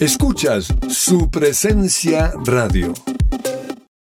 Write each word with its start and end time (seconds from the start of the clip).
Escuchas 0.00 0.72
su 0.88 1.28
presencia 1.28 2.32
radio. 2.44 2.94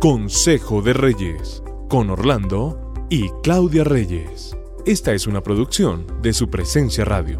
Consejo 0.00 0.82
de 0.82 0.92
Reyes, 0.92 1.62
con 1.88 2.10
Orlando 2.10 2.89
y 3.10 3.28
Claudia 3.42 3.84
Reyes. 3.84 4.56
Esta 4.86 5.12
es 5.12 5.26
una 5.26 5.42
producción 5.42 6.06
de 6.22 6.32
su 6.32 6.48
presencia 6.48 7.04
radio. 7.04 7.36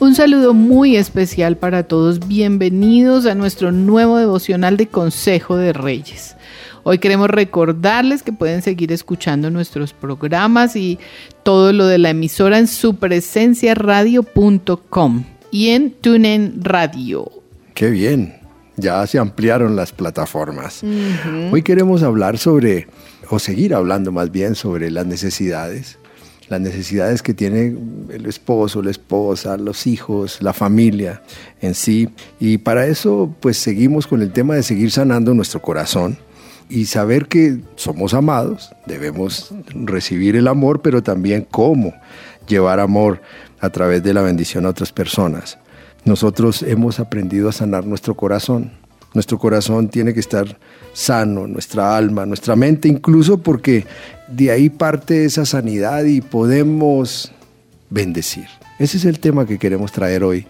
Un 0.00 0.16
saludo 0.16 0.52
muy 0.52 0.96
especial 0.96 1.56
para 1.56 1.84
todos. 1.84 2.26
Bienvenidos 2.26 3.26
a 3.26 3.36
nuestro 3.36 3.72
nuevo 3.72 4.18
devocional 4.18 4.76
de 4.76 4.88
Consejo 4.88 5.56
de 5.56 5.72
Reyes. 5.72 6.36
Hoy 6.82 6.98
queremos 6.98 7.30
recordarles 7.30 8.24
que 8.24 8.32
pueden 8.32 8.62
seguir 8.62 8.90
escuchando 8.92 9.48
nuestros 9.48 9.94
programas 9.94 10.76
y 10.76 10.98
todo 11.44 11.72
lo 11.72 11.86
de 11.86 11.98
la 11.98 12.10
emisora 12.10 12.58
en 12.58 12.66
supresenciaradio.com 12.66 15.24
y 15.54 15.70
en 15.70 15.92
TuneIn 15.92 16.64
Radio. 16.64 17.30
Qué 17.74 17.88
bien, 17.88 18.34
ya 18.76 19.06
se 19.06 19.20
ampliaron 19.20 19.76
las 19.76 19.92
plataformas. 19.92 20.82
Hoy 21.52 21.62
queremos 21.62 22.02
hablar 22.02 22.38
sobre, 22.38 22.88
o 23.30 23.38
seguir 23.38 23.72
hablando 23.72 24.10
más 24.10 24.32
bien 24.32 24.56
sobre 24.56 24.90
las 24.90 25.06
necesidades, 25.06 25.96
las 26.48 26.60
necesidades 26.60 27.22
que 27.22 27.34
tiene 27.34 27.76
el 28.10 28.26
esposo, 28.26 28.82
la 28.82 28.90
esposa, 28.90 29.56
los 29.56 29.86
hijos, 29.86 30.42
la 30.42 30.52
familia 30.52 31.22
en 31.60 31.76
sí. 31.76 32.08
Y 32.40 32.58
para 32.58 32.88
eso, 32.88 33.32
pues 33.38 33.56
seguimos 33.56 34.08
con 34.08 34.22
el 34.22 34.32
tema 34.32 34.56
de 34.56 34.64
seguir 34.64 34.90
sanando 34.90 35.34
nuestro 35.34 35.62
corazón 35.62 36.18
y 36.68 36.86
saber 36.86 37.28
que 37.28 37.60
somos 37.76 38.12
amados, 38.12 38.72
debemos 38.86 39.54
recibir 39.72 40.34
el 40.34 40.48
amor, 40.48 40.82
pero 40.82 41.00
también 41.00 41.46
cómo 41.48 41.94
llevar 42.48 42.80
amor 42.80 43.20
a 43.64 43.70
través 43.70 44.02
de 44.02 44.14
la 44.14 44.22
bendición 44.22 44.66
a 44.66 44.70
otras 44.70 44.92
personas. 44.92 45.58
Nosotros 46.04 46.62
hemos 46.62 47.00
aprendido 47.00 47.48
a 47.48 47.52
sanar 47.52 47.86
nuestro 47.86 48.14
corazón. 48.14 48.72
Nuestro 49.14 49.38
corazón 49.38 49.88
tiene 49.88 50.12
que 50.12 50.20
estar 50.20 50.58
sano, 50.92 51.46
nuestra 51.46 51.96
alma, 51.96 52.26
nuestra 52.26 52.56
mente, 52.56 52.88
incluso 52.88 53.38
porque 53.38 53.86
de 54.28 54.50
ahí 54.50 54.68
parte 54.68 55.24
esa 55.24 55.46
sanidad 55.46 56.04
y 56.04 56.20
podemos 56.20 57.32
bendecir. 57.90 58.46
Ese 58.78 58.96
es 58.98 59.04
el 59.04 59.20
tema 59.20 59.46
que 59.46 59.58
queremos 59.58 59.92
traer 59.92 60.24
hoy. 60.24 60.46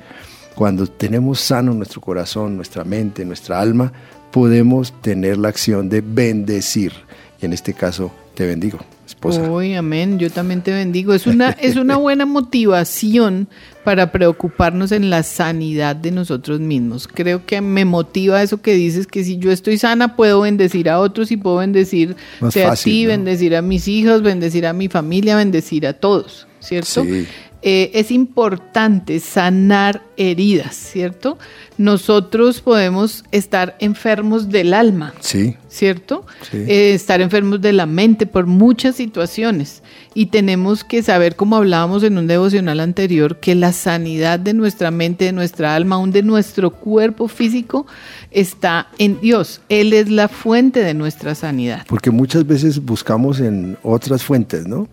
Cuando 0.55 0.87
tenemos 0.87 1.41
sano 1.41 1.75
nuestro 1.75 2.01
corazón, 2.01 2.56
nuestra 2.56 2.84
mente, 2.84 3.25
nuestra 3.25 3.61
alma, 3.61 3.93
podemos 4.31 4.93
tener 5.03 5.37
la 5.37 5.49
acción 5.49 5.89
de 5.89 6.01
bendecir. 6.01 6.93
Y 7.41 7.47
en 7.47 7.53
este 7.53 7.75
caso, 7.75 8.11
te 8.34 8.47
bendigo 8.47 8.78
esposa. 9.30 9.50
Uy, 9.50 9.75
amén. 9.75 10.19
Yo 10.19 10.30
también 10.30 10.62
te 10.62 10.72
bendigo. 10.72 11.14
Es 11.14 11.27
una, 11.27 11.50
es 11.50 11.77
una 11.77 11.97
buena 11.97 12.27
motivación 12.27 13.48
para 13.84 14.12
preocuparnos 14.12 14.92
en 14.92 15.11
la 15.11 15.22
sanidad 15.22 15.94
de 15.94 16.11
nosotros 16.11 16.61
mismos. 16.61 17.06
Creo 17.06 17.44
que 17.44 17.61
me 17.61 17.84
motiva 17.84 18.42
eso 18.42 18.61
que 18.61 18.75
dices, 18.75 19.06
que 19.06 19.25
si 19.25 19.39
yo 19.39 19.53
estoy 19.53 19.78
sana 19.78 20.16
puedo 20.16 20.41
bendecir 20.41 20.89
a 20.89 20.98
otros 20.98 21.31
y 21.31 21.36
puedo 21.36 21.56
bendecir 21.56 22.16
a 22.41 22.77
ti, 22.77 23.06
bendecir 23.06 23.55
a 23.56 23.62
mis 23.62 23.86
hijos, 23.89 24.22
bendecir 24.22 24.66
a 24.66 24.72
mi 24.72 24.88
familia, 24.88 25.37
bendecir 25.37 25.87
a 25.87 25.93
todos, 25.93 26.47
¿cierto? 26.60 27.04
Sí. 27.04 27.26
Eh, 27.66 27.98
es 27.98 28.10
importante 28.10 29.19
sanar 29.20 30.02
heridas, 30.19 30.76
¿cierto? 30.76 31.38
Nosotros 31.78 32.60
podemos 32.60 33.25
estar 33.32 33.75
enfermos 33.78 34.50
del 34.50 34.75
alma, 34.75 35.14
sí. 35.20 35.56
¿cierto? 35.70 36.26
Eh, 36.52 36.92
estar 36.92 37.22
enfermos 37.22 37.62
de 37.62 37.72
la 37.72 37.86
mente 37.86 38.26
por 38.26 38.44
muchas 38.44 38.97
situaciones 38.97 39.82
y 40.12 40.26
tenemos 40.26 40.84
que 40.84 41.02
saber, 41.02 41.36
como 41.36 41.56
hablábamos 41.56 42.02
en 42.02 42.19
un 42.19 42.26
devocional 42.26 42.80
anterior, 42.80 43.41
que 43.41 43.54
la 43.54 43.72
sanidad 43.72 44.38
de 44.38 44.52
nuestra 44.52 44.91
mente, 44.91 45.25
de 45.25 45.32
nuestra 45.32 45.75
alma, 45.75 45.96
aún 45.96 46.12
de 46.12 46.22
nuestro 46.22 46.70
cuerpo 46.70 47.28
físico, 47.28 47.86
está 48.31 48.88
en 48.98 49.22
Dios. 49.22 49.62
Él 49.70 49.94
es 49.94 50.10
la 50.10 50.28
fuente 50.28 50.81
de 50.81 50.92
nuestra 50.92 51.34
sanidad. 51.34 51.86
Porque 51.88 52.10
muchas 52.10 52.46
veces 52.46 52.78
buscamos 52.84 53.41
en 53.41 53.78
otras 53.82 54.22
fuentes, 54.22 54.66
¿no? 54.66 54.86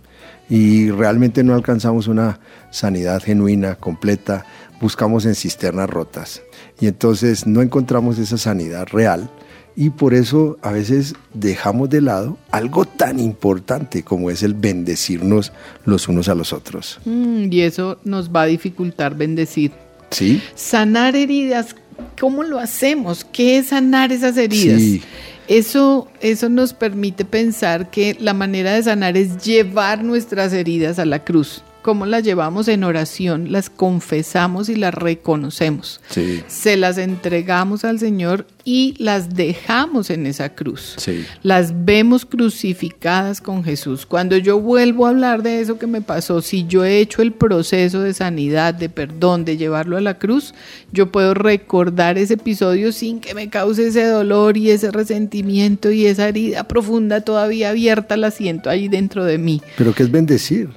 Y 0.52 0.92
realmente 0.92 1.46
no 1.46 1.56
alcanzamos 1.56 2.08
una 2.08 2.42
sanidad 2.72 3.24
genuina, 3.24 3.76
completa, 3.76 4.46
buscamos 4.82 5.26
en 5.26 5.34
cisternas 5.34 5.90
rotas 5.90 6.44
y 6.78 6.88
entonces 6.88 7.48
no 7.48 7.62
encontramos 7.62 8.20
esa 8.20 8.38
sanidad 8.38 8.86
real 8.92 9.32
y 9.78 9.92
por 9.92 10.14
eso 10.14 10.58
a 10.62 10.72
veces 10.74 11.16
dejamos 11.34 11.90
de 11.90 12.02
lado 12.02 12.38
algo 12.52 12.84
tan 12.84 13.18
importante 13.18 14.04
como 14.04 14.30
es 14.30 14.44
el 14.44 14.54
bendecirnos 14.54 15.54
los 15.86 16.10
unos 16.10 16.28
a 16.28 16.36
los 16.36 16.52
otros. 16.52 17.00
Mm, 17.06 17.46
y 17.50 17.62
eso 17.62 18.00
nos 18.04 18.30
va 18.30 18.42
a 18.42 18.48
dificultar 18.48 19.16
bendecir. 19.16 19.72
Sí. 20.10 20.42
Sanar 20.56 21.16
heridas, 21.16 21.78
¿cómo 22.20 22.44
lo 22.44 22.60
hacemos? 22.60 23.26
¿Qué 23.26 23.58
es 23.58 23.68
sanar 23.68 24.12
esas 24.12 24.38
heridas? 24.38 24.80
Sí. 24.80 25.02
Eso, 25.48 26.08
eso 26.22 26.50
nos 26.50 26.74
permite 26.74 27.26
pensar 27.26 27.90
que 27.90 28.16
la 28.20 28.34
manera 28.34 28.74
de 28.74 28.84
sanar 28.84 29.18
es 29.18 29.44
llevar 29.44 30.04
nuestras 30.04 30.54
heridas 30.54 31.00
a 31.00 31.06
la 31.06 31.24
cruz. 31.24 31.64
¿Cómo 31.82 32.06
las 32.06 32.24
llevamos 32.24 32.68
en 32.68 32.84
oración? 32.84 33.52
Las 33.52 33.72
confesamos 33.72 34.70
y 34.70 34.76
las 34.76 34.94
reconocemos. 34.94 36.00
Se 36.48 36.78
las 36.78 37.00
entregamos 37.00 37.86
al 37.86 37.98
Señor 37.98 38.46
y 38.64 38.94
las 39.00 39.34
dejamos 39.34 40.12
en 40.12 40.28
esa 40.28 40.54
cruz. 40.54 40.96
Las 41.42 41.86
vemos 41.86 42.26
crucificadas 42.26 43.42
con 43.42 43.64
Jesús. 43.64 44.06
Cuando 44.06 44.38
yo 44.38 44.60
vuelvo 44.60 45.08
a 45.08 45.10
hablar 45.10 45.42
de 45.42 45.60
eso 45.60 45.80
que 45.80 45.88
me 45.88 46.02
pasó, 46.02 46.44
si 46.44 46.68
yo 46.68 46.86
he 46.86 47.00
hecho 47.00 47.24
el 47.24 47.32
proceso 47.32 48.02
de 48.02 48.14
sanidad, 48.14 48.76
de 48.76 48.90
perdón, 48.90 49.44
de 49.44 49.58
llevarlo 49.58 49.98
a 49.98 50.02
la 50.02 50.20
cruz, 50.20 50.54
yo 50.92 51.12
puedo 51.12 51.34
recordar 51.34 52.20
ese 52.20 52.36
episodio 52.36 52.92
sin 52.92 53.20
que 53.20 53.34
me 53.34 53.50
cause 53.50 53.88
ese 53.88 54.06
dolor 54.06 54.56
y 54.56 54.70
ese 54.70 54.92
resentimiento 54.92 55.90
y 55.92 56.06
esa 56.06 56.28
herida 56.30 56.68
profunda 56.68 57.22
todavía 57.22 57.72
abierta, 57.72 58.18
la 58.18 58.30
siento 58.30 58.70
ahí 58.70 58.88
dentro 58.88 59.26
de 59.26 59.40
mí. 59.40 59.64
Pero 59.78 59.96
¿qué 59.96 60.04
es 60.04 60.12
bendecir? 60.12 60.70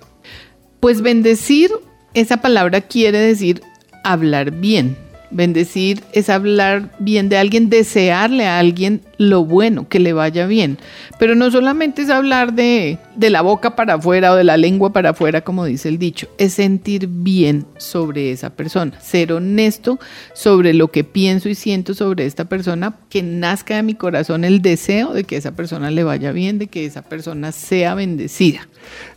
Pues 0.85 1.01
bendecir, 1.01 1.71
esa 2.13 2.43
palabra 2.43 2.83
quiere 2.83 3.17
decir 3.17 3.63
hablar 4.05 4.51
bien. 4.51 4.99
Bendecir 5.31 6.03
es 6.13 6.29
hablar 6.29 6.91
bien 6.99 7.31
de 7.31 7.39
alguien, 7.39 7.71
desearle 7.71 8.45
a 8.45 8.59
alguien 8.59 9.01
lo 9.17 9.47
bueno, 9.47 9.89
que 9.89 9.99
le 9.99 10.13
vaya 10.13 10.47
bien. 10.47 10.77
Pero 11.19 11.37
no 11.37 11.51
solamente 11.51 12.03
es 12.03 12.11
hablar 12.11 12.53
de, 12.53 12.99
de, 13.17 13.31
la 13.31 13.43
boca 13.43 13.77
para 13.77 13.95
afuera 13.95 14.33
o 14.33 14.37
de 14.37 14.45
la 14.45 14.57
lengua 14.57 14.93
para 14.93 15.11
afuera, 15.11 15.43
como 15.43 15.65
dice 15.65 15.89
el 15.89 15.99
dicho, 15.99 16.29
es 16.39 16.55
sentir 16.55 17.07
bien 17.09 17.67
sobre 17.77 18.33
esa 18.33 18.51
persona, 18.51 19.01
ser 19.01 19.33
honesto 19.33 19.99
sobre 20.33 20.75
lo 20.75 20.91
que 20.91 21.05
pienso 21.05 21.49
y 21.49 21.55
siento 21.55 21.95
sobre 21.95 22.27
esta 22.27 22.45
persona, 22.47 22.97
que 23.09 23.23
nazca 23.23 23.77
de 23.77 23.83
mi 23.83 23.95
corazón 23.95 24.45
el 24.45 24.63
deseo 24.63 25.13
de 25.13 25.25
que 25.25 25.37
esa 25.37 25.53
persona 25.53 25.91
le 25.91 26.05
vaya 26.05 26.33
bien, 26.33 26.59
de 26.59 26.67
que 26.67 26.85
esa 26.85 27.03
persona 27.03 27.53
sea 27.53 27.95
bendecida. 27.95 28.69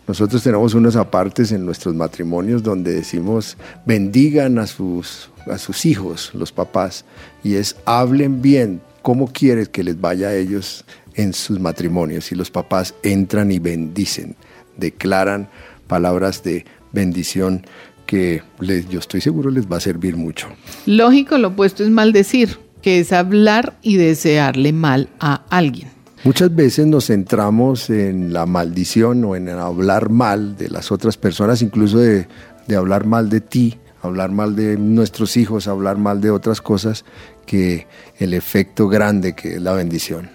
Nosotros 0.07 0.41
tenemos 0.43 0.73
unos 0.73 0.95
apartes 0.95 1.51
en 1.51 1.65
nuestros 1.65 1.93
matrimonios 1.93 2.63
donde 2.63 2.93
decimos 2.93 3.57
bendigan 3.85 4.57
a 4.59 4.67
sus, 4.67 5.29
a 5.51 5.57
sus 5.57 5.85
hijos, 5.85 6.31
los 6.33 6.51
papás, 6.51 7.05
y 7.43 7.55
es 7.55 7.75
hablen 7.85 8.41
bien, 8.41 8.81
cómo 9.01 9.31
quieres 9.31 9.69
que 9.69 9.85
les 9.85 10.01
vaya 10.01 10.27
a 10.27 10.35
ellos 10.35 10.83
en 11.17 11.33
sus 11.33 11.59
matrimonios. 11.59 12.31
Y 12.31 12.35
los 12.35 12.49
papás 12.49 12.95
entran 13.03 13.51
y 13.51 13.59
bendicen, 13.59 14.35
declaran 14.77 15.49
palabras 15.87 16.43
de 16.43 16.65
bendición 16.93 17.65
que 18.05 18.41
les, 18.59 18.87
yo 18.87 18.99
estoy 18.99 19.19
seguro 19.19 19.51
les 19.51 19.69
va 19.69 19.77
a 19.77 19.81
servir 19.81 20.15
mucho. 20.15 20.47
Lógico, 20.85 21.37
lo 21.37 21.49
opuesto 21.49 21.83
es 21.83 21.89
maldecir, 21.89 22.57
que 22.81 22.99
es 22.99 23.11
hablar 23.11 23.77
y 23.81 23.97
desearle 23.97 24.71
mal 24.71 25.09
a 25.19 25.43
alguien. 25.49 25.89
Muchas 26.23 26.53
veces 26.55 26.87
nos 26.87 27.07
centramos 27.07 27.89
en 27.89 28.33
la 28.33 28.45
maldición 28.45 29.23
o 29.23 29.35
en 29.35 29.49
hablar 29.49 30.09
mal 30.09 30.57
de 30.57 30.69
las 30.69 30.91
otras 30.91 31.15
personas, 31.17 31.61
incluso 31.61 31.99
de, 31.99 32.27
hablar 32.75 33.05
mal 33.05 33.29
de 33.29 33.39
ti, 33.39 33.77
hablar 34.07 34.31
mal 34.31 34.55
de 34.55 34.77
nuestros 34.77 35.37
hijos, 35.37 35.67
hablar 35.67 35.97
mal 35.97 36.21
de 36.21 36.31
otras 36.31 36.61
cosas 36.61 37.05
que 37.47 37.87
el 38.19 38.33
efecto 38.33 38.87
grande 38.87 39.33
que 39.33 39.55
es 39.55 39.61
la 39.61 39.73
bendición. 39.73 40.29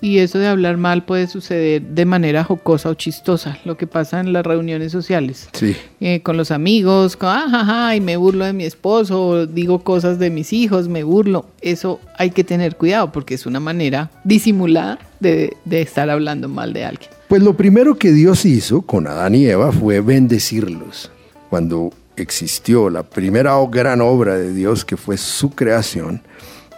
Y 0.00 0.18
eso 0.18 0.38
de 0.38 0.46
hablar 0.46 0.76
mal 0.76 1.04
puede 1.04 1.26
suceder 1.26 1.82
de 1.82 2.04
manera 2.04 2.44
jocosa 2.44 2.90
o 2.90 2.94
chistosa, 2.94 3.58
lo 3.64 3.76
que 3.76 3.86
pasa 3.86 4.20
en 4.20 4.32
las 4.32 4.44
reuniones 4.44 4.92
sociales. 4.92 5.48
Sí. 5.52 5.76
Eh, 6.00 6.20
con 6.22 6.36
los 6.36 6.50
amigos, 6.50 7.16
con, 7.16 7.30
ah, 7.32 7.94
y 7.96 8.00
me 8.00 8.16
burlo 8.16 8.44
de 8.44 8.52
mi 8.52 8.64
esposo, 8.64 9.46
digo 9.46 9.82
cosas 9.82 10.18
de 10.18 10.30
mis 10.30 10.52
hijos, 10.52 10.88
me 10.88 11.02
burlo. 11.02 11.46
Eso 11.60 12.00
hay 12.18 12.30
que 12.30 12.44
tener 12.44 12.76
cuidado 12.76 13.10
porque 13.10 13.34
es 13.34 13.46
una 13.46 13.60
manera 13.60 14.10
disimulada 14.24 14.98
de, 15.20 15.56
de 15.64 15.82
estar 15.82 16.08
hablando 16.10 16.48
mal 16.48 16.72
de 16.72 16.84
alguien. 16.84 17.10
Pues 17.28 17.42
lo 17.42 17.56
primero 17.56 17.96
que 17.96 18.12
Dios 18.12 18.44
hizo 18.44 18.82
con 18.82 19.06
Adán 19.06 19.34
y 19.34 19.46
Eva 19.46 19.72
fue 19.72 20.00
bendecirlos. 20.00 21.10
Cuando 21.48 21.92
existió 22.16 22.90
la 22.90 23.02
primera 23.02 23.54
gran 23.70 24.00
obra 24.00 24.36
de 24.36 24.52
Dios 24.52 24.84
que 24.84 24.96
fue 24.96 25.16
su 25.16 25.50
creación, 25.50 26.22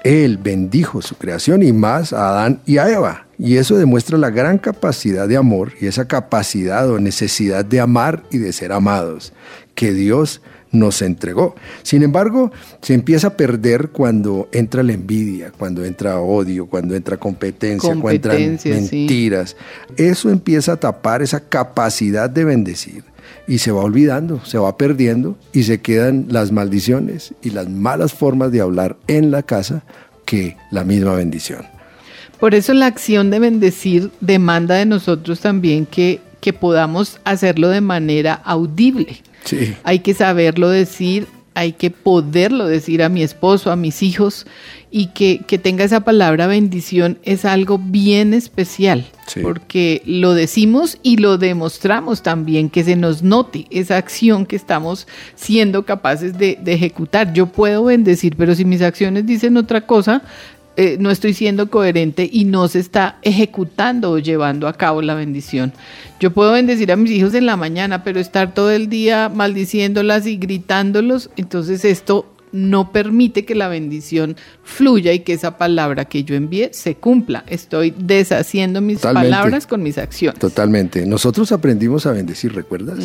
Él 0.03 0.39
bendijo 0.39 1.03
su 1.03 1.17
creación 1.17 1.63
y 1.63 1.73
más 1.73 2.13
a 2.13 2.29
Adán 2.31 2.61
y 2.67 2.79
a 2.79 2.89
Eva. 2.89 3.27
Y 3.39 3.57
eso 3.57 3.77
demuestra 3.77 4.17
la 4.17 4.31
gran 4.31 4.59
capacidad 4.59 5.27
de 5.27 5.37
amor 5.37 5.73
y 5.81 5.87
esa 5.87 6.07
capacidad 6.07 6.89
o 6.89 7.01
necesidad 7.01 7.65
de 7.65 7.81
amar 7.81 8.23
y 8.31 8.39
de 8.39 8.53
ser 8.53 8.73
amados 8.73 9.33
que 9.75 9.93
Dios 9.93 10.41
nos 10.75 11.01
entregó. 11.03 11.55
Sin 11.83 12.03
embargo, 12.03 12.53
se 12.83 12.95
empieza 12.95 13.29
a 13.29 13.37
perder 13.37 13.91
cuando 13.91 14.49
entra 14.53 14.83
la 14.83 14.93
envidia, 14.93 15.53
cuando 15.57 15.85
entra 15.85 16.21
odio, 16.21 16.67
cuando 16.67 16.95
entra 16.95 17.17
competencia, 17.17 17.89
cuando 17.89 18.11
entran 18.11 18.59
mentiras. 18.65 19.57
Eso 19.97 20.31
empieza 20.31 20.73
a 20.73 20.77
tapar 20.77 21.23
esa 21.23 21.41
capacidad 21.41 22.29
de 22.29 22.45
bendecir 22.45 23.05
y 23.47 23.59
se 23.59 23.71
va 23.71 23.83
olvidando, 23.83 24.45
se 24.45 24.59
va 24.59 24.77
perdiendo 24.77 25.37
y 25.53 25.65
se 25.65 25.81
quedan 25.81 26.27
las 26.31 26.53
maldiciones 26.53 27.35
y 27.43 27.51
las 27.51 27.69
malas 27.69 28.13
formas 28.13 28.53
de 28.53 28.61
hablar 28.61 28.97
en 29.07 29.31
la 29.31 29.43
casa 29.43 29.83
que 30.25 30.57
la 30.71 30.85
misma 30.85 31.15
bendición. 31.15 31.65
Por 32.41 32.55
eso 32.55 32.75
la 32.75 32.87
acción 32.87 33.31
de 33.31 33.39
bendecir 33.39 34.11
demanda 34.21 34.75
de 34.75 34.87
nosotros 34.87 35.41
también 35.41 35.87
que, 35.87 36.21
que 36.45 36.53
podamos 36.53 37.21
hacerlo 37.25 37.71
de 37.71 37.81
manera 37.81 38.35
audible. 38.35 39.23
Sí. 39.45 39.75
Hay 39.83 40.01
que 40.01 40.13
saberlo 40.13 40.69
decir, 40.69 41.27
hay 41.55 41.73
que 41.73 41.91
poderlo 41.91 42.67
decir 42.67 43.03
a 43.03 43.09
mi 43.09 43.23
esposo, 43.23 43.73
a 43.73 43.77
mis 43.77 44.03
hijos, 44.03 44.45
y 44.91 45.07
que, 45.07 45.39
tenga 45.59 45.85
esa 45.85 46.01
palabra 46.01 46.47
bendición 46.47 47.19
es 47.23 47.47
algo 47.47 47.79
bien 47.79 48.35
especial, 48.35 49.07
porque 49.41 50.03
lo 50.05 50.35
decimos 50.35 50.99
y 51.03 51.17
lo 51.17 51.39
demostramos 51.39 52.23
también, 52.23 52.69
que 52.69 52.85
se 52.85 52.95
nos 52.95 53.23
note 53.23 53.65
esa 53.71 53.97
acción 53.97 54.45
que 54.45 54.57
estamos 54.57 55.09
siendo 55.35 55.87
capaces 55.87 56.37
de, 56.37 56.59
de 56.63 56.75
ejecutar. 56.75 57.33
Yo 57.33 57.47
puedo 57.47 57.85
bendecir, 57.85 58.37
pero 58.37 58.55
si 58.55 58.67
mis 58.67 58.83
acciones 58.83 59.25
dicen 59.25 59.57
otra 59.57 59.87
cosa, 59.87 60.23
eh, 60.77 60.97
no 60.99 61.11
estoy 61.11 61.35
siendo 61.35 61.71
coherente 61.71 62.29
y 62.31 62.45
no 62.45 62.67
se 62.69 62.81
está 62.81 63.19
ejecutando 63.23 64.11
o 64.11 64.19
llevando 64.19 64.67
a 64.67 64.73
cabo 64.73 65.03
la 65.03 65.15
bendición. 65.15 65.73
Yo 66.21 66.33
puedo 66.33 66.53
bendecir 66.53 66.91
a 66.91 66.97
mis 66.97 67.13
hijos 67.13 67.35
en 67.35 67.47
la 67.47 67.57
mañana, 67.57 68.03
pero 68.03 68.19
estar 68.19 68.55
todo 68.55 68.71
el 68.71 68.89
día 68.89 69.29
maldiciéndolas 69.29 70.27
y 70.27 70.37
gritándolos, 70.37 71.31
entonces 71.37 71.85
esto 71.85 72.34
no 72.55 72.93
permite 72.93 73.45
que 73.45 73.57
la 73.57 73.67
bendición 73.67 74.37
fluya 74.63 75.13
y 75.13 75.21
que 75.21 75.33
esa 75.33 75.59
palabra 75.59 76.05
que 76.05 76.23
yo 76.23 76.37
envíe 76.37 76.69
se 76.71 76.95
cumpla. 76.95 77.43
Estoy 77.49 77.93
deshaciendo 77.99 78.81
mis 78.81 79.01
palabras 79.01 79.67
con 79.67 79.83
mis 79.83 79.99
acciones. 79.99 80.39
Totalmente. 80.39 81.05
Nosotros 81.05 81.51
aprendimos 81.51 82.07
a 82.07 82.13
bendecir, 82.13 82.55
¿recuerdas? 82.55 83.05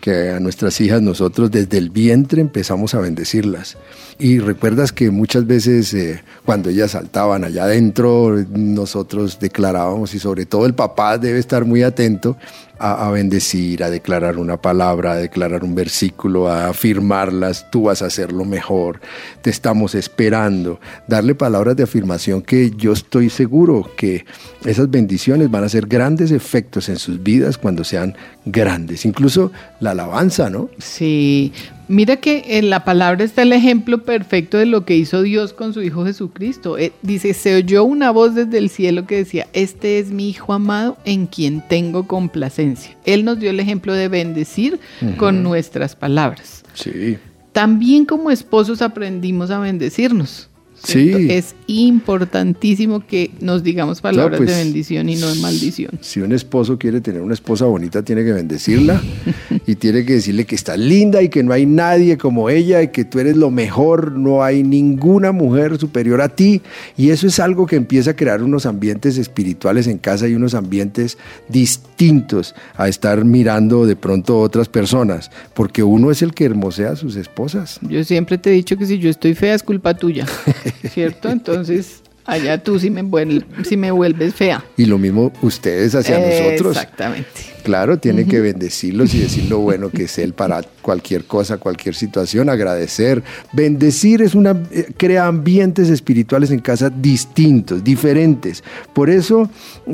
Que 0.00 0.30
a 0.30 0.40
nuestras 0.40 0.80
hijas 0.80 1.02
nosotros 1.02 1.50
desde 1.50 1.76
el 1.76 1.90
vientre 1.90 2.40
empezamos 2.40 2.94
a 2.94 3.00
bendecirlas. 3.00 3.76
Y 4.18 4.38
recuerdas 4.38 4.92
que 4.92 5.10
muchas 5.10 5.46
veces 5.46 5.92
eh, 5.92 6.22
cuando 6.46 6.70
ellas 6.70 6.92
saltaban 6.92 7.44
allá 7.44 7.64
adentro, 7.64 8.44
nosotros 8.50 9.38
declarábamos 9.40 10.14
y 10.14 10.18
sobre 10.18 10.46
todo 10.46 10.64
el 10.64 10.74
papá 10.74 11.18
debe 11.18 11.38
estar 11.38 11.66
muy 11.66 11.82
atento 11.82 12.38
a, 12.78 13.10
bendecir, 13.10 13.84
a 13.84 13.90
declarar 13.90 14.38
una 14.38 14.56
palabra, 14.56 15.12
a 15.12 15.16
declarar 15.16 15.62
un 15.64 15.74
versículo, 15.74 16.48
a 16.48 16.68
afirmarlas, 16.68 17.70
tú 17.70 17.84
vas 17.84 18.02
a 18.02 18.06
hacerlo 18.06 18.44
mejor, 18.44 19.00
te 19.42 19.50
estamos 19.50 19.94
esperando, 19.94 20.80
darle 21.06 21.34
palabras 21.34 21.76
de 21.76 21.84
afirmación 21.84 22.42
que 22.42 22.72
yo 22.72 22.92
estoy 22.92 23.30
seguro 23.30 23.88
que 23.96 24.24
esas 24.64 24.90
bendiciones 24.90 25.50
van 25.50 25.64
a 25.64 25.68
ser 25.68 25.86
grandes 25.86 26.30
efectos 26.30 26.88
en 26.88 26.96
sus 26.96 27.22
vidas 27.22 27.58
cuando 27.58 27.84
sean 27.84 28.16
grandes, 28.44 29.04
incluso 29.04 29.52
la 29.80 29.92
alabanza, 29.92 30.50
¿no? 30.50 30.68
Sí, 30.78 31.52
Mira 31.88 32.16
que 32.16 32.58
en 32.58 32.70
la 32.70 32.84
palabra 32.84 33.24
está 33.24 33.42
el 33.42 33.52
ejemplo 33.52 34.02
perfecto 34.04 34.58
de 34.58 34.66
lo 34.66 34.84
que 34.84 34.96
hizo 34.96 35.22
Dios 35.22 35.52
con 35.52 35.74
su 35.74 35.82
Hijo 35.82 36.04
Jesucristo. 36.04 36.78
Eh, 36.78 36.92
dice, 37.02 37.34
se 37.34 37.56
oyó 37.56 37.84
una 37.84 38.10
voz 38.10 38.34
desde 38.34 38.58
el 38.58 38.70
cielo 38.70 39.06
que 39.06 39.16
decía, 39.16 39.46
este 39.52 39.98
es 39.98 40.10
mi 40.10 40.30
Hijo 40.30 40.52
amado 40.52 40.96
en 41.04 41.26
quien 41.26 41.62
tengo 41.68 42.06
complacencia. 42.06 42.96
Él 43.04 43.24
nos 43.24 43.38
dio 43.38 43.50
el 43.50 43.60
ejemplo 43.60 43.92
de 43.92 44.08
bendecir 44.08 44.80
con 45.18 45.42
nuestras 45.42 45.94
palabras. 45.94 46.64
Sí. 46.72 47.18
También 47.52 48.04
como 48.04 48.30
esposos 48.30 48.82
aprendimos 48.82 49.50
a 49.50 49.58
bendecirnos. 49.58 50.48
Es 50.92 51.54
importantísimo 51.66 53.06
que 53.06 53.30
nos 53.40 53.62
digamos 53.62 54.00
palabras 54.00 54.38
de 54.38 54.46
pues, 54.46 54.56
bendición 54.56 55.08
y 55.08 55.16
no 55.16 55.32
de 55.32 55.40
maldición. 55.40 55.92
Si 56.00 56.20
un 56.20 56.32
esposo 56.32 56.78
quiere 56.78 57.00
tener 57.00 57.22
una 57.22 57.34
esposa 57.34 57.64
bonita, 57.64 58.02
tiene 58.02 58.24
que 58.24 58.32
bendecirla 58.32 59.00
y 59.66 59.76
tiene 59.76 60.04
que 60.04 60.14
decirle 60.14 60.44
que 60.44 60.54
está 60.54 60.76
linda 60.76 61.22
y 61.22 61.28
que 61.28 61.42
no 61.42 61.52
hay 61.52 61.66
nadie 61.66 62.18
como 62.18 62.50
ella 62.50 62.82
y 62.82 62.88
que 62.88 63.04
tú 63.04 63.18
eres 63.18 63.36
lo 63.36 63.50
mejor, 63.50 64.12
no 64.12 64.42
hay 64.42 64.62
ninguna 64.62 65.32
mujer 65.32 65.78
superior 65.78 66.20
a 66.20 66.28
ti. 66.28 66.62
Y 66.96 67.10
eso 67.10 67.26
es 67.26 67.40
algo 67.40 67.66
que 67.66 67.76
empieza 67.76 68.12
a 68.12 68.16
crear 68.16 68.42
unos 68.42 68.66
ambientes 68.66 69.18
espirituales 69.18 69.86
en 69.86 69.98
casa 69.98 70.28
y 70.28 70.34
unos 70.34 70.54
ambientes 70.54 71.18
distintos 71.48 72.54
a 72.76 72.88
estar 72.88 73.24
mirando 73.24 73.86
de 73.86 73.96
pronto 73.96 74.34
a 74.34 74.40
otras 74.40 74.68
personas, 74.68 75.30
porque 75.54 75.82
uno 75.82 76.10
es 76.10 76.22
el 76.22 76.34
que 76.34 76.44
hermosea 76.44 76.90
a 76.90 76.96
sus 76.96 77.16
esposas. 77.16 77.78
Yo 77.82 78.04
siempre 78.04 78.38
te 78.38 78.50
he 78.50 78.52
dicho 78.52 78.76
que 78.76 78.86
si 78.86 78.98
yo 78.98 79.10
estoy 79.10 79.34
fea 79.34 79.54
es 79.54 79.62
culpa 79.62 79.94
tuya. 79.94 80.26
¿cierto? 80.90 81.30
Entonces, 81.30 82.02
allá 82.24 82.62
tú 82.62 82.78
si 82.78 82.90
me, 82.90 83.02
vuelves, 83.02 83.44
si 83.66 83.76
me 83.76 83.90
vuelves 83.90 84.34
fea. 84.34 84.64
Y 84.76 84.86
lo 84.86 84.98
mismo 84.98 85.32
ustedes 85.42 85.94
hacia 85.94 86.18
nosotros. 86.18 86.76
Exactamente. 86.76 87.54
Claro, 87.62 87.98
tiene 87.98 88.26
que 88.26 88.40
bendecirlos 88.40 89.14
y 89.14 89.20
decir 89.20 89.44
lo 89.48 89.58
bueno 89.60 89.88
que 89.88 90.04
es 90.04 90.18
Él 90.18 90.34
para 90.34 90.62
cualquier 90.82 91.24
cosa, 91.24 91.56
cualquier 91.56 91.94
situación, 91.94 92.50
agradecer. 92.50 93.22
Bendecir 93.52 94.20
es 94.20 94.34
una, 94.34 94.62
eh, 94.70 94.88
crea 94.96 95.26
ambientes 95.26 95.88
espirituales 95.88 96.50
en 96.50 96.58
casa 96.58 96.90
distintos, 96.90 97.82
diferentes. 97.82 98.62
Por 98.92 99.08
eso 99.08 99.48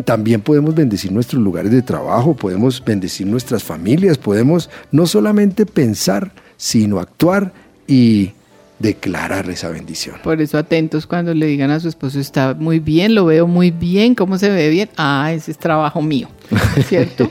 también 0.04 0.40
podemos 0.40 0.74
bendecir 0.74 1.12
nuestros 1.12 1.40
lugares 1.40 1.70
de 1.70 1.82
trabajo, 1.82 2.34
podemos 2.34 2.84
bendecir 2.84 3.28
nuestras 3.28 3.62
familias, 3.62 4.18
podemos 4.18 4.68
no 4.90 5.06
solamente 5.06 5.64
pensar, 5.64 6.32
sino 6.56 6.98
actuar 6.98 7.52
y 7.86 8.32
declarar 8.80 9.48
esa 9.50 9.68
bendición. 9.68 10.16
Por 10.24 10.40
eso 10.40 10.58
atentos 10.58 11.06
cuando 11.06 11.32
le 11.34 11.46
digan 11.46 11.70
a 11.70 11.78
su 11.78 11.88
esposo, 11.88 12.18
está 12.18 12.54
muy 12.54 12.80
bien, 12.80 13.14
lo 13.14 13.26
veo 13.26 13.46
muy 13.46 13.70
bien, 13.70 14.14
¿cómo 14.14 14.38
se 14.38 14.48
ve 14.48 14.70
bien? 14.70 14.88
Ah, 14.96 15.30
ese 15.32 15.52
es 15.52 15.58
trabajo 15.58 16.02
mío, 16.02 16.28
¿cierto? 16.88 17.30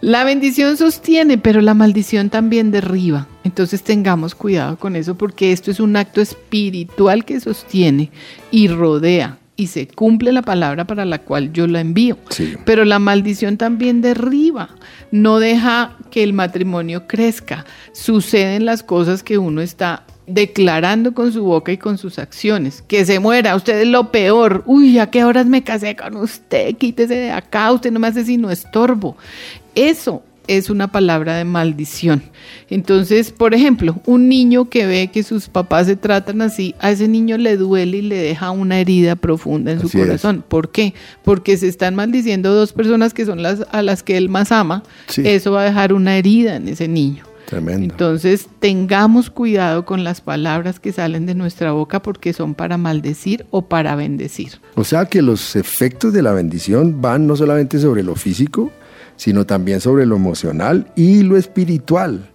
la 0.00 0.24
bendición 0.24 0.76
sostiene, 0.76 1.38
pero 1.38 1.60
la 1.62 1.72
maldición 1.72 2.28
también 2.28 2.70
derriba. 2.70 3.28
Entonces 3.44 3.82
tengamos 3.82 4.34
cuidado 4.34 4.76
con 4.76 4.96
eso 4.96 5.16
porque 5.16 5.52
esto 5.52 5.70
es 5.70 5.80
un 5.80 5.96
acto 5.96 6.20
espiritual 6.20 7.24
que 7.24 7.40
sostiene 7.40 8.10
y 8.50 8.68
rodea 8.68 9.38
y 9.56 9.68
se 9.68 9.88
cumple 9.88 10.32
la 10.32 10.42
palabra 10.42 10.86
para 10.86 11.04
la 11.04 11.18
cual 11.18 11.52
yo 11.52 11.66
la 11.66 11.80
envío. 11.80 12.18
Pero 12.64 12.84
la 12.84 12.98
maldición 12.98 13.56
también 13.56 14.00
derriba, 14.00 14.70
no 15.10 15.38
deja 15.38 15.96
que 16.10 16.22
el 16.22 16.32
matrimonio 16.32 17.08
crezca. 17.08 17.64
Suceden 17.92 18.64
las 18.64 18.82
cosas 18.84 19.22
que 19.24 19.36
uno 19.38 19.60
está 19.60 20.04
declarando 20.28 21.14
con 21.14 21.32
su 21.32 21.44
boca 21.44 21.72
y 21.72 21.78
con 21.78 21.98
sus 21.98 22.18
acciones. 22.18 22.82
Que 22.86 23.04
se 23.04 23.18
muera, 23.18 23.56
usted 23.56 23.80
es 23.80 23.88
lo 23.88 24.10
peor. 24.10 24.62
Uy, 24.66 24.98
¿a 24.98 25.10
qué 25.10 25.24
horas 25.24 25.46
me 25.46 25.62
casé 25.62 25.96
con 25.96 26.16
usted? 26.16 26.76
Quítese 26.76 27.14
de 27.14 27.30
acá, 27.30 27.72
usted 27.72 27.90
no 27.90 28.00
me 28.00 28.08
hace 28.08 28.24
sino 28.24 28.50
estorbo. 28.50 29.16
Eso 29.74 30.22
es 30.48 30.70
una 30.70 30.88
palabra 30.90 31.36
de 31.36 31.44
maldición. 31.44 32.22
Entonces, 32.70 33.30
por 33.30 33.54
ejemplo, 33.54 34.00
un 34.06 34.28
niño 34.28 34.68
que 34.68 34.86
ve 34.86 35.10
que 35.12 35.22
sus 35.22 35.48
papás 35.48 35.86
se 35.86 35.94
tratan 35.94 36.42
así, 36.42 36.74
a 36.80 36.90
ese 36.90 37.06
niño 37.06 37.36
le 37.36 37.56
duele 37.56 37.98
y 37.98 38.02
le 38.02 38.16
deja 38.16 38.50
una 38.50 38.80
herida 38.80 39.14
profunda 39.14 39.72
en 39.72 39.80
su 39.80 39.90
corazón. 39.90 40.42
¿Por 40.48 40.72
qué? 40.72 40.94
Porque 41.22 41.56
se 41.56 41.68
están 41.68 41.94
maldiciendo 41.94 42.54
dos 42.54 42.72
personas 42.72 43.14
que 43.14 43.26
son 43.26 43.42
las 43.42 43.66
a 43.70 43.82
las 43.82 44.02
que 44.02 44.16
él 44.16 44.28
más 44.28 44.50
ama. 44.50 44.82
Eso 45.16 45.52
va 45.52 45.62
a 45.62 45.64
dejar 45.64 45.92
una 45.92 46.16
herida 46.16 46.56
en 46.56 46.66
ese 46.68 46.88
niño. 46.88 47.27
Entonces, 47.50 48.48
tengamos 48.58 49.30
cuidado 49.30 49.84
con 49.84 50.04
las 50.04 50.20
palabras 50.20 50.80
que 50.80 50.92
salen 50.92 51.24
de 51.24 51.34
nuestra 51.34 51.72
boca 51.72 52.02
porque 52.02 52.32
son 52.32 52.54
para 52.54 52.76
maldecir 52.76 53.46
o 53.50 53.62
para 53.62 53.94
bendecir. 53.96 54.60
O 54.74 54.84
sea 54.84 55.06
que 55.06 55.22
los 55.22 55.56
efectos 55.56 56.12
de 56.12 56.22
la 56.22 56.32
bendición 56.32 57.00
van 57.00 57.26
no 57.26 57.36
solamente 57.36 57.78
sobre 57.78 58.02
lo 58.02 58.16
físico, 58.16 58.70
sino 59.16 59.46
también 59.46 59.80
sobre 59.80 60.04
lo 60.04 60.16
emocional 60.16 60.92
y 60.94 61.22
lo 61.22 61.36
espiritual. 61.36 62.28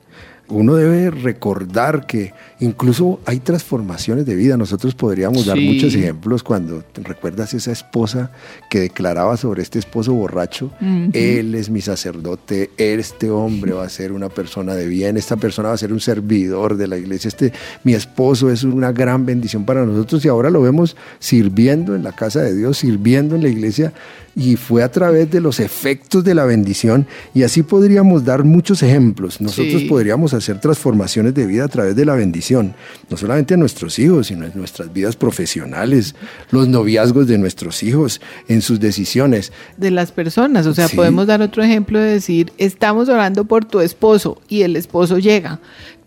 uno 0.50 0.76
debe 0.76 1.10
recordar 1.10 2.06
que 2.06 2.34
incluso 2.64 3.20
hay 3.26 3.40
transformaciones 3.40 4.26
de 4.26 4.36
vida. 4.36 4.58
Nosotros 4.58 4.96
podríamos 4.96 5.46
dar 5.46 5.60
muchos 5.60 5.94
ejemplos 5.96 6.44
cuando 6.44 6.84
recuerdas 6.96 7.54
esa 7.54 7.72
esposa 7.72 8.32
que 8.70 8.80
declaraba 8.80 9.36
sobre 9.38 9.62
este 9.62 9.80
esposo 9.80 10.14
borracho, 10.14 10.72
él 11.14 11.56
es 11.56 11.70
mi 11.70 11.82
sacerdote, 11.82 12.72
este 12.78 13.30
hombre 13.30 13.74
va 13.74 13.86
a 13.86 13.90
ser 13.90 14.12
una 14.12 14.30
persona 14.30 14.76
de 14.76 14.88
bien, 14.88 15.18
esta 15.18 15.36
persona 15.36 15.70
va 15.70 15.76
a 15.76 15.78
ser 15.78 15.92
un 15.92 16.00
servidor 16.00 16.78
de 16.78 16.88
la 16.88 16.98
iglesia, 16.98 17.28
este 17.28 17.54
mi 17.84 17.94
esposo 17.94 18.50
es 18.50 18.64
una 18.64 18.92
gran 18.92 19.26
bendición 19.26 19.66
para 19.66 19.86
nosotros 19.86 20.24
y 20.24 20.28
ahora 20.30 20.50
lo 20.50 20.62
vemos 20.62 20.96
sirviendo 21.20 21.96
en 21.96 22.04
la 22.04 22.14
casa 22.14 22.42
de 22.42 22.56
Dios, 22.56 22.78
sirviendo 22.78 23.36
en 23.36 23.44
la 23.44 23.50
iglesia 23.50 23.94
y 24.36 24.56
fue 24.56 24.84
a 24.84 24.92
través 24.92 25.30
de 25.30 25.40
los 25.40 25.60
efectos 25.60 26.24
de 26.24 26.34
la 26.34 26.46
bendición. 26.46 27.06
Y 27.34 27.44
así 27.44 27.64
podríamos 27.64 28.26
dar 28.26 28.44
muchos 28.44 28.82
ejemplos. 28.84 29.42
Nosotros 29.42 29.84
podríamos 29.84 30.34
hacer 30.34 30.60
transformaciones 30.60 31.34
de 31.34 31.46
vida 31.46 31.66
a 31.66 31.68
través 31.68 31.96
de 31.96 32.06
la 32.06 32.16
bendición, 32.16 32.53
no 32.62 33.18
solamente 33.18 33.54
a 33.54 33.58
nuestros 33.58 33.98
hijos, 34.00 34.28
sino 34.28 34.46
en 34.46 34.52
nuestras 34.56 34.92
vidas 34.94 35.16
profesionales, 35.16 36.16
los 36.52 36.68
noviazgos 36.68 37.28
de 37.28 37.38
nuestros 37.38 37.82
hijos, 37.84 38.22
en 38.48 38.62
sus 38.62 38.80
decisiones. 38.80 39.52
De 39.78 39.92
las 39.92 40.12
personas, 40.12 40.68
o 40.68 40.74
sea, 40.74 40.88
podemos 40.90 41.28
dar 41.28 41.42
otro 41.42 41.64
ejemplo 41.64 42.00
de 42.00 42.14
decir, 42.14 42.54
estamos 42.58 43.10
orando 43.10 43.46
por 43.46 43.66
tu 43.66 43.80
esposo 43.80 44.42
y 44.48 44.62
el 44.62 44.76
esposo 44.76 45.18
llega 45.18 45.60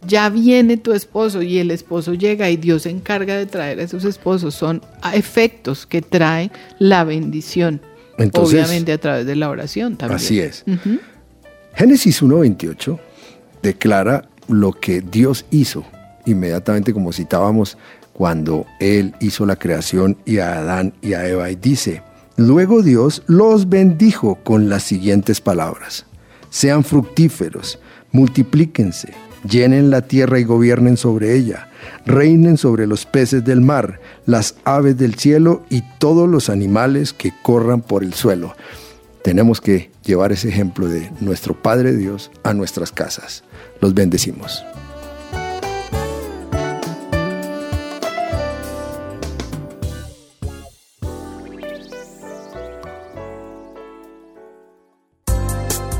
ya 0.06 0.28
viene 0.28 0.76
tu 0.76 0.92
esposo 0.92 1.42
y 1.42 1.58
el 1.58 1.70
esposo 1.70 2.14
llega 2.14 2.48
y 2.48 2.56
Dios 2.56 2.82
se 2.82 2.90
encarga 2.90 3.36
de 3.36 3.46
traer 3.46 3.80
a 3.80 3.82
esos 3.82 4.04
esposos. 4.04 4.54
Son 4.54 4.80
efectos 5.12 5.86
que 5.86 6.02
trae 6.02 6.50
la 6.78 7.04
bendición. 7.04 7.80
Obviamente 8.34 8.92
a 8.92 8.98
través 8.98 9.26
de 9.26 9.36
la 9.36 9.50
oración 9.50 9.96
también. 9.96 10.16
Así 10.16 10.40
es. 10.40 10.64
Génesis 11.74 12.22
1.28 12.22 12.98
declara 13.62 14.28
lo 14.48 14.72
que 14.72 15.00
Dios 15.00 15.44
hizo, 15.50 15.84
inmediatamente 16.26 16.92
como 16.92 17.12
citábamos, 17.12 17.78
cuando 18.12 18.66
Él 18.80 19.14
hizo 19.20 19.46
la 19.46 19.56
creación 19.56 20.16
y 20.24 20.38
a 20.38 20.58
Adán 20.58 20.94
y 21.02 21.14
a 21.14 21.26
Eva, 21.28 21.50
y 21.50 21.56
dice, 21.56 22.02
luego 22.36 22.82
Dios 22.82 23.22
los 23.26 23.68
bendijo 23.68 24.36
con 24.42 24.68
las 24.68 24.82
siguientes 24.82 25.40
palabras, 25.40 26.06
sean 26.50 26.84
fructíferos, 26.84 27.78
multiplíquense, 28.12 29.12
llenen 29.48 29.90
la 29.90 30.02
tierra 30.02 30.38
y 30.38 30.44
gobiernen 30.44 30.96
sobre 30.96 31.34
ella, 31.34 31.68
reinen 32.04 32.56
sobre 32.56 32.86
los 32.86 33.06
peces 33.06 33.44
del 33.44 33.60
mar, 33.60 34.00
las 34.24 34.56
aves 34.64 34.96
del 34.96 35.14
cielo 35.14 35.64
y 35.70 35.82
todos 35.98 36.28
los 36.28 36.48
animales 36.48 37.12
que 37.12 37.32
corran 37.42 37.82
por 37.82 38.02
el 38.02 38.14
suelo. 38.14 38.54
Tenemos 39.22 39.60
que 39.60 39.90
llevar 40.04 40.32
ese 40.32 40.48
ejemplo 40.48 40.88
de 40.88 41.10
nuestro 41.20 41.60
Padre 41.60 41.96
Dios 41.96 42.30
a 42.44 42.54
nuestras 42.54 42.92
casas. 42.92 43.42
Los 43.80 43.92
bendecimos. 43.92 44.64